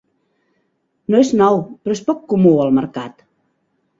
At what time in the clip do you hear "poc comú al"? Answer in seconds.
2.09-2.75